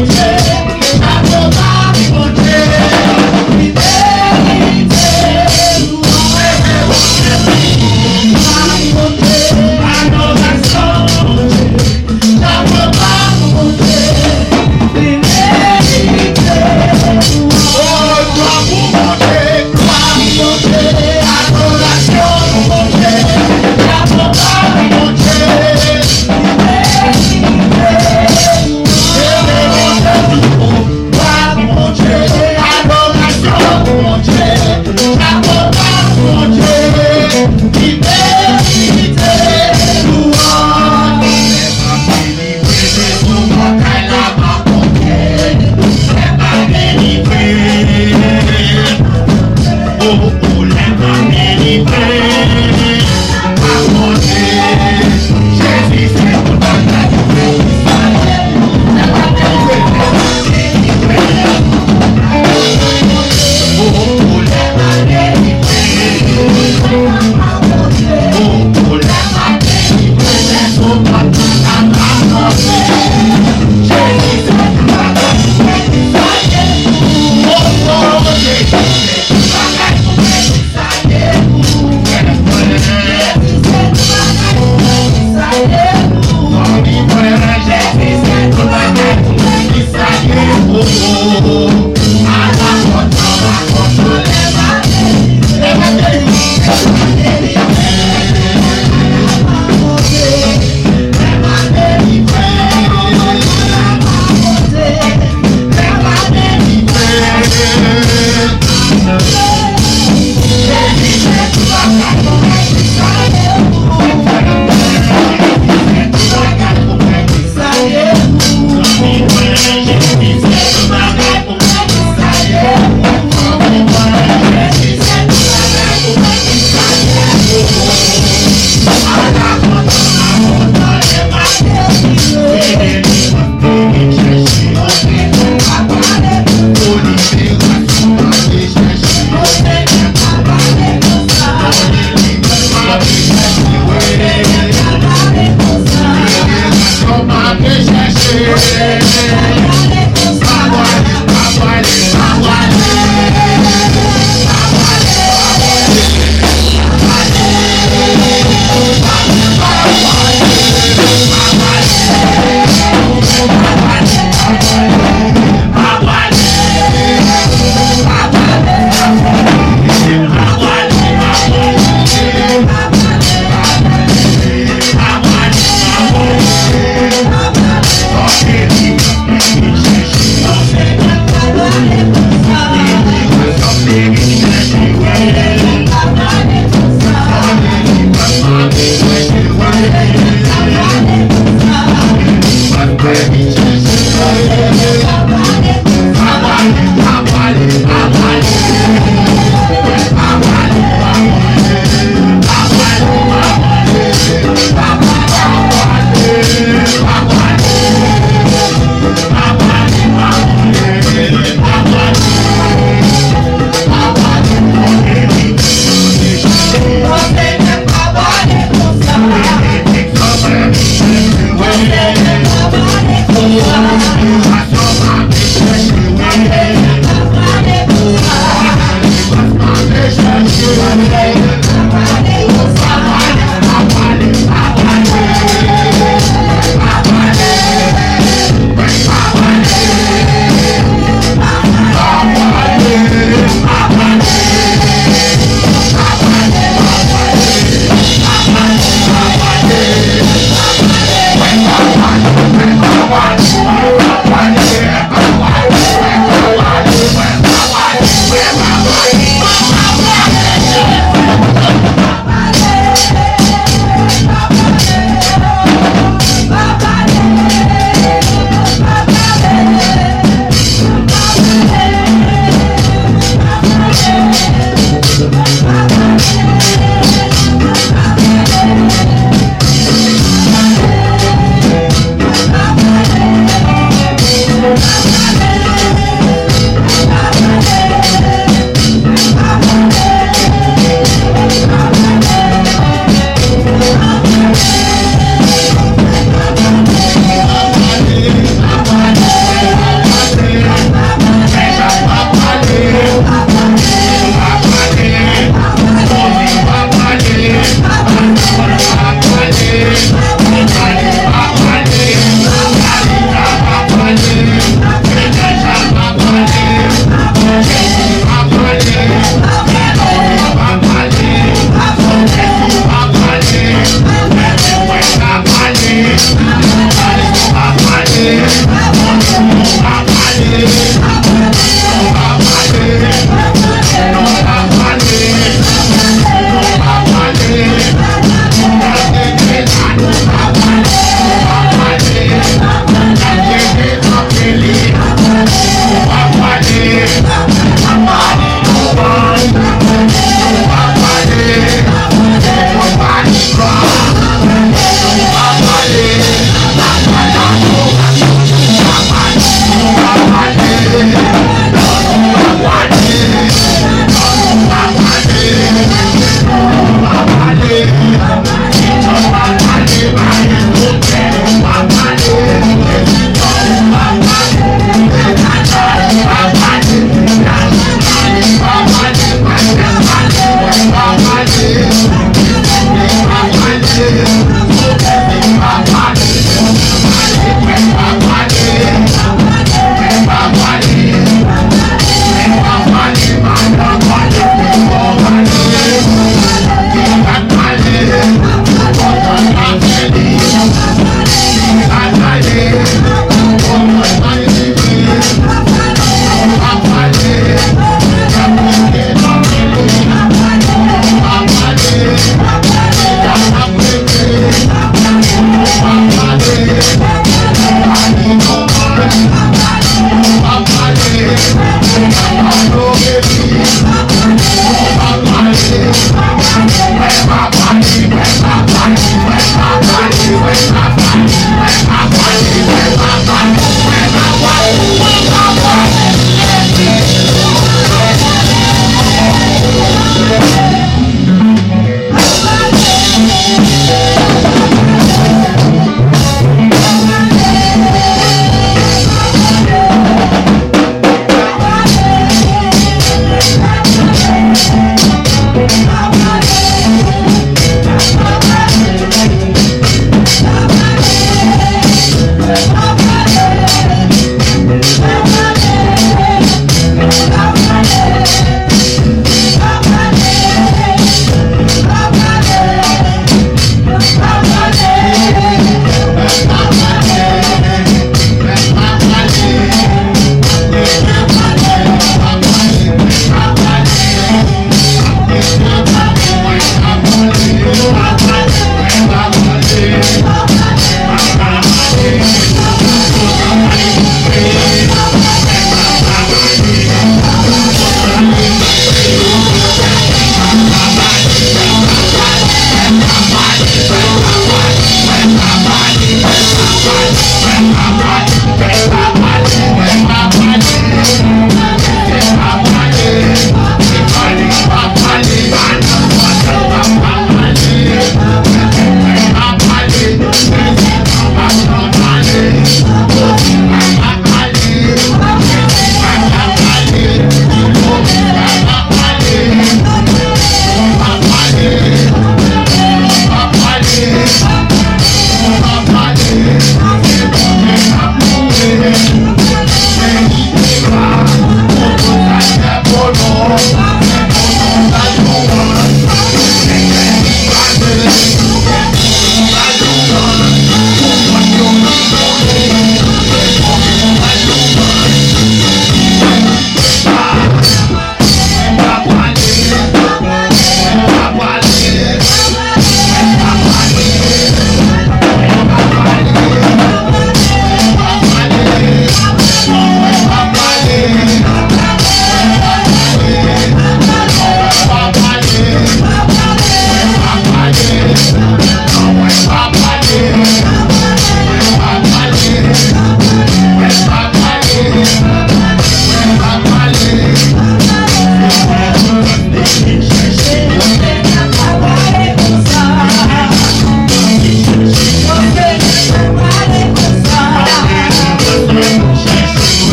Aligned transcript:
Yeah. 0.00 0.39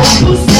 Who's 0.00 0.59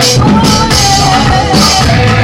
Oh, 0.00 0.04
yeah. 1.88 2.17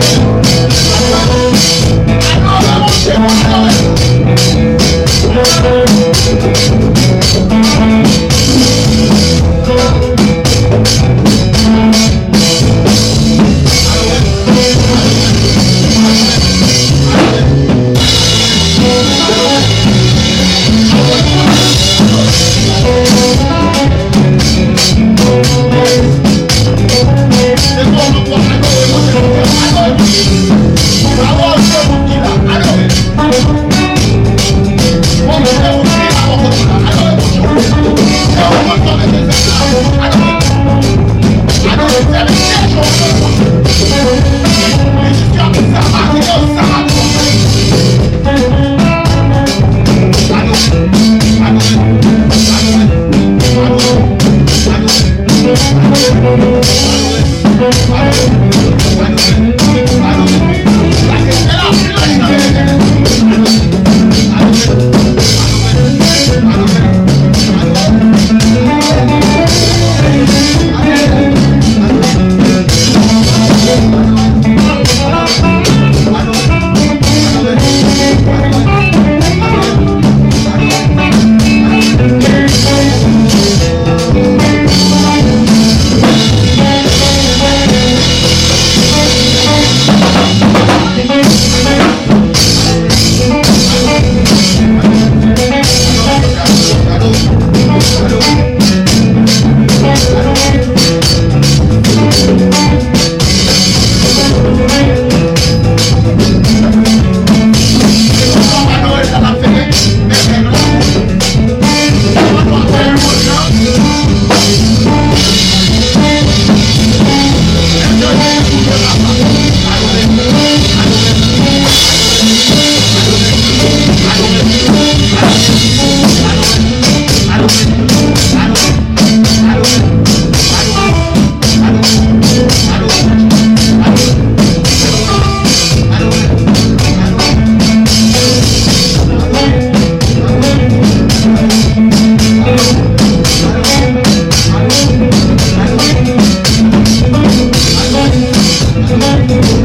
Thank 0.00 0.47